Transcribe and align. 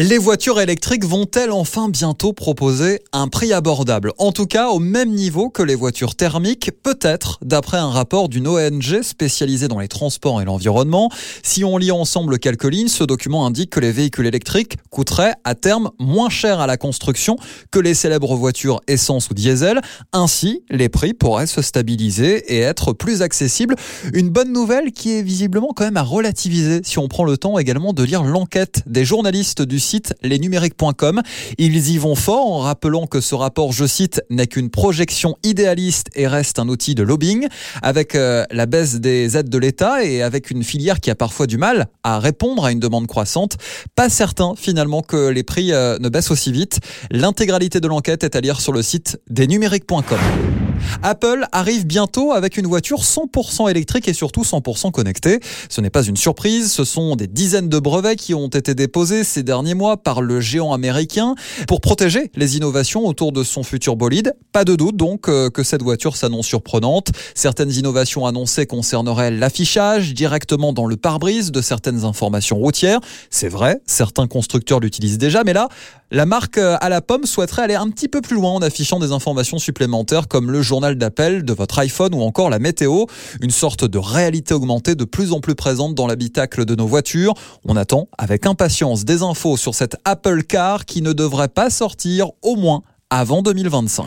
Les 0.00 0.16
voitures 0.16 0.60
électriques 0.60 1.04
vont-elles 1.04 1.50
enfin 1.50 1.88
bientôt 1.88 2.32
proposer 2.32 3.00
un 3.12 3.26
prix 3.26 3.52
abordable? 3.52 4.12
En 4.18 4.30
tout 4.30 4.46
cas, 4.46 4.68
au 4.68 4.78
même 4.78 5.10
niveau 5.10 5.50
que 5.50 5.60
les 5.60 5.74
voitures 5.74 6.14
thermiques, 6.14 6.70
peut-être, 6.84 7.40
d'après 7.42 7.78
un 7.78 7.90
rapport 7.90 8.28
d'une 8.28 8.46
ONG 8.46 9.02
spécialisée 9.02 9.66
dans 9.66 9.80
les 9.80 9.88
transports 9.88 10.40
et 10.40 10.44
l'environnement. 10.44 11.10
Si 11.42 11.64
on 11.64 11.76
lit 11.78 11.90
ensemble 11.90 12.38
quelques 12.38 12.70
lignes, 12.70 12.86
ce 12.86 13.02
document 13.02 13.44
indique 13.44 13.70
que 13.70 13.80
les 13.80 13.90
véhicules 13.90 14.28
électriques 14.28 14.76
coûteraient 14.88 15.34
à 15.42 15.56
terme 15.56 15.90
moins 15.98 16.30
cher 16.30 16.60
à 16.60 16.68
la 16.68 16.76
construction 16.76 17.36
que 17.72 17.80
les 17.80 17.94
célèbres 17.94 18.36
voitures 18.36 18.80
essence 18.86 19.30
ou 19.30 19.34
diesel. 19.34 19.80
Ainsi, 20.12 20.62
les 20.70 20.88
prix 20.88 21.12
pourraient 21.12 21.48
se 21.48 21.60
stabiliser 21.60 22.54
et 22.54 22.60
être 22.60 22.92
plus 22.92 23.20
accessibles. 23.20 23.74
Une 24.12 24.28
bonne 24.28 24.52
nouvelle 24.52 24.92
qui 24.92 25.14
est 25.14 25.22
visiblement 25.22 25.72
quand 25.74 25.86
même 25.86 25.96
à 25.96 26.04
relativiser 26.04 26.82
si 26.84 27.00
on 27.00 27.08
prend 27.08 27.24
le 27.24 27.36
temps 27.36 27.58
également 27.58 27.92
de 27.92 28.04
lire 28.04 28.22
l'enquête 28.22 28.84
des 28.86 29.04
journalistes 29.04 29.62
du 29.62 29.80
site 29.88 30.14
lesnumériques.com. 30.22 31.22
Ils 31.56 31.90
y 31.90 31.98
vont 31.98 32.14
fort 32.14 32.46
en 32.46 32.58
rappelant 32.58 33.06
que 33.06 33.20
ce 33.20 33.34
rapport, 33.34 33.72
je 33.72 33.86
cite, 33.86 34.22
n'est 34.30 34.46
qu'une 34.46 34.70
projection 34.70 35.36
idéaliste 35.42 36.08
et 36.14 36.26
reste 36.26 36.58
un 36.58 36.68
outil 36.68 36.94
de 36.94 37.02
lobbying. 37.02 37.48
Avec 37.82 38.14
euh, 38.14 38.44
la 38.50 38.66
baisse 38.66 38.96
des 38.96 39.36
aides 39.36 39.48
de 39.48 39.58
l'État 39.58 40.04
et 40.04 40.22
avec 40.22 40.50
une 40.50 40.62
filière 40.62 41.00
qui 41.00 41.10
a 41.10 41.14
parfois 41.14 41.46
du 41.46 41.56
mal 41.56 41.86
à 42.02 42.18
répondre 42.18 42.64
à 42.64 42.72
une 42.72 42.80
demande 42.80 43.06
croissante, 43.06 43.56
pas 43.94 44.08
certain 44.08 44.54
finalement 44.56 45.02
que 45.02 45.28
les 45.28 45.42
prix 45.42 45.72
euh, 45.72 45.98
ne 45.98 46.08
baissent 46.08 46.30
aussi 46.30 46.52
vite. 46.52 46.80
L'intégralité 47.10 47.80
de 47.80 47.88
l'enquête 47.88 48.24
est 48.24 48.36
à 48.36 48.40
lire 48.40 48.60
sur 48.60 48.72
le 48.72 48.82
site 48.82 49.18
desnumériques.com. 49.30 50.18
Apple 51.02 51.46
arrive 51.52 51.86
bientôt 51.86 52.32
avec 52.32 52.56
une 52.56 52.66
voiture 52.66 53.02
100% 53.02 53.70
électrique 53.70 54.08
et 54.08 54.12
surtout 54.12 54.42
100% 54.42 54.90
connectée. 54.90 55.40
Ce 55.68 55.80
n'est 55.80 55.90
pas 55.90 56.02
une 56.02 56.16
surprise, 56.16 56.72
ce 56.72 56.84
sont 56.84 57.16
des 57.16 57.26
dizaines 57.26 57.68
de 57.68 57.78
brevets 57.78 58.16
qui 58.16 58.34
ont 58.34 58.48
été 58.48 58.74
déposés 58.74 59.24
ces 59.24 59.42
derniers 59.42 59.74
mois 59.74 59.96
par 59.96 60.22
le 60.22 60.40
géant 60.40 60.72
américain 60.72 61.34
pour 61.66 61.80
protéger 61.80 62.30
les 62.34 62.56
innovations 62.56 63.06
autour 63.06 63.32
de 63.32 63.42
son 63.42 63.62
futur 63.62 63.96
bolide. 63.96 64.34
Pas 64.52 64.64
de 64.64 64.74
doute 64.76 64.96
donc 64.96 65.28
euh, 65.28 65.50
que 65.50 65.62
cette 65.62 65.82
voiture 65.82 66.16
s'annonce 66.16 66.46
surprenante. 66.46 67.10
Certaines 67.34 67.72
innovations 67.72 68.26
annoncées 68.26 68.66
concerneraient 68.66 69.30
l'affichage 69.30 70.14
directement 70.14 70.72
dans 70.72 70.86
le 70.86 70.96
pare-brise 70.96 71.52
de 71.52 71.60
certaines 71.60 72.04
informations 72.04 72.56
routières. 72.56 73.00
C'est 73.30 73.48
vrai, 73.48 73.80
certains 73.86 74.26
constructeurs 74.26 74.80
l'utilisent 74.80 75.18
déjà, 75.18 75.44
mais 75.44 75.52
là, 75.52 75.68
la 76.10 76.26
marque 76.26 76.58
euh, 76.58 76.76
à 76.80 76.88
la 76.88 77.00
pomme 77.00 77.24
souhaiterait 77.24 77.62
aller 77.62 77.74
un 77.74 77.90
petit 77.90 78.08
peu 78.08 78.20
plus 78.20 78.36
loin 78.36 78.52
en 78.52 78.60
affichant 78.60 78.98
des 78.98 79.12
informations 79.12 79.58
supplémentaires 79.58 80.28
comme 80.28 80.50
le 80.50 80.62
journal 80.62 80.96
d'appel 80.96 81.44
de 81.44 81.52
votre 81.52 81.78
iPhone 81.78 82.14
ou 82.14 82.22
encore 82.22 82.50
la 82.50 82.58
météo, 82.58 83.04
une 83.42 83.50
sorte 83.50 83.84
de 83.84 83.98
réalité 83.98 84.54
augmentée 84.54 84.94
de 84.94 85.04
plus 85.04 85.32
en 85.32 85.40
plus 85.40 85.54
présente 85.54 85.94
dans 85.94 86.06
l'habitacle 86.06 86.64
de 86.64 86.74
nos 86.74 86.86
voitures. 86.86 87.34
On 87.64 87.76
attend 87.76 88.08
avec 88.16 88.46
impatience 88.46 89.04
des 89.04 89.22
infos 89.22 89.56
sur 89.56 89.74
cette 89.74 89.96
Apple 90.04 90.44
Car 90.44 90.86
qui 90.86 91.02
ne 91.02 91.12
devrait 91.12 91.48
pas 91.48 91.70
sortir 91.70 92.30
au 92.42 92.56
moins 92.56 92.82
avant 93.10 93.42
2025. 93.42 94.06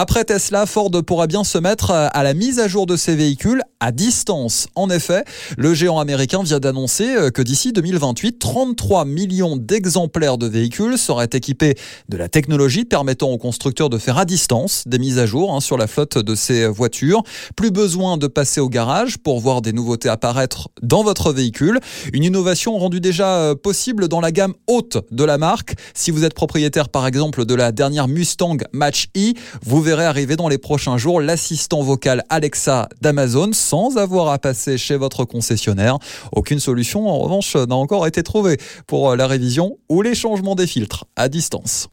Après 0.00 0.24
Tesla, 0.24 0.64
Ford 0.64 0.92
pourra 1.04 1.26
bien 1.26 1.42
se 1.42 1.58
mettre 1.58 1.90
à 1.90 2.22
la 2.22 2.32
mise 2.32 2.60
à 2.60 2.68
jour 2.68 2.86
de 2.86 2.94
ses 2.94 3.16
véhicules 3.16 3.62
à 3.80 3.92
distance. 3.92 4.68
En 4.74 4.90
effet, 4.90 5.24
le 5.56 5.74
géant 5.74 5.98
américain 5.98 6.42
vient 6.42 6.58
d'annoncer 6.58 7.14
euh, 7.16 7.30
que 7.30 7.42
d'ici 7.42 7.72
2028, 7.72 8.38
33 8.38 9.04
millions 9.04 9.56
d'exemplaires 9.56 10.38
de 10.38 10.46
véhicules 10.46 10.98
seraient 10.98 11.28
équipés 11.32 11.76
de 12.08 12.16
la 12.16 12.28
technologie 12.28 12.84
permettant 12.84 13.30
aux 13.30 13.38
constructeurs 13.38 13.88
de 13.88 13.98
faire 13.98 14.18
à 14.18 14.24
distance 14.24 14.84
des 14.86 14.98
mises 14.98 15.18
à 15.18 15.26
jour 15.26 15.54
hein, 15.54 15.60
sur 15.60 15.76
la 15.76 15.86
flotte 15.86 16.18
de 16.18 16.34
ces 16.34 16.66
voitures. 16.66 17.22
Plus 17.56 17.70
besoin 17.70 18.16
de 18.16 18.26
passer 18.26 18.60
au 18.60 18.68
garage 18.68 19.18
pour 19.18 19.40
voir 19.40 19.62
des 19.62 19.72
nouveautés 19.72 20.08
apparaître 20.08 20.68
dans 20.82 21.02
votre 21.02 21.32
véhicule. 21.32 21.78
Une 22.12 22.24
innovation 22.24 22.76
rendue 22.78 23.00
déjà 23.00 23.36
euh, 23.36 23.54
possible 23.54 24.08
dans 24.08 24.20
la 24.20 24.32
gamme 24.32 24.54
haute 24.66 24.98
de 25.12 25.24
la 25.24 25.38
marque. 25.38 25.74
Si 25.94 26.10
vous 26.10 26.24
êtes 26.24 26.34
propriétaire 26.34 26.88
par 26.88 27.06
exemple 27.06 27.44
de 27.44 27.54
la 27.54 27.70
dernière 27.70 28.08
Mustang 28.08 28.58
Mach-E, 28.72 29.34
vous 29.64 29.80
verrez 29.88 30.04
arriver 30.04 30.36
dans 30.36 30.48
les 30.48 30.58
prochains 30.58 30.98
jours 30.98 31.18
l'assistant 31.18 31.80
vocal 31.80 32.22
Alexa 32.28 32.90
d'Amazon 33.00 33.54
sans 33.54 33.96
avoir 33.96 34.28
à 34.28 34.38
passer 34.38 34.76
chez 34.76 34.98
votre 34.98 35.24
concessionnaire. 35.24 35.96
Aucune 36.30 36.60
solution, 36.60 37.08
en 37.08 37.18
revanche, 37.18 37.56
n'a 37.56 37.74
encore 37.74 38.06
été 38.06 38.22
trouvée 38.22 38.58
pour 38.86 39.16
la 39.16 39.26
révision 39.26 39.78
ou 39.88 40.02
les 40.02 40.14
changements 40.14 40.56
des 40.56 40.66
filtres 40.66 41.06
à 41.16 41.30
distance. 41.30 41.88